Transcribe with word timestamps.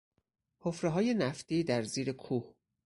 حفرههای 0.59 1.13
نفتی 1.13 1.63
در 1.63 1.83
زیر 1.83 2.11
کوه 2.11 2.55